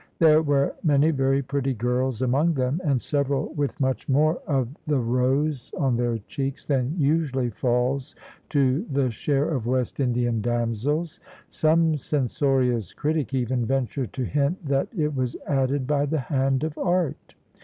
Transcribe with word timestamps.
There 0.17 0.41
were 0.41 0.73
many 0.81 1.11
very 1.11 1.43
pretty 1.43 1.75
girls 1.75 2.23
among 2.23 2.55
them, 2.55 2.81
and 2.83 2.99
several 2.99 3.53
with 3.53 3.79
much 3.79 4.09
more 4.09 4.39
of 4.47 4.67
the 4.87 4.97
rose 4.97 5.71
on 5.77 5.95
their 5.95 6.17
cheeks 6.17 6.65
than 6.65 6.95
usually 6.97 7.51
falls 7.51 8.15
to 8.49 8.83
the 8.89 9.11
share 9.11 9.47
of 9.47 9.67
West 9.67 9.99
Indian 9.99 10.41
damsels. 10.41 11.19
Some 11.49 11.95
censorious 11.97 12.93
critic 12.95 13.35
even 13.35 13.63
ventured 13.63 14.11
to 14.13 14.23
hint 14.23 14.65
that 14.65 14.87
it 14.97 15.15
was 15.15 15.35
added 15.45 15.85
by 15.85 16.07
the 16.07 16.17
hand 16.19 16.63
of 16.63 16.79
art. 16.79 17.35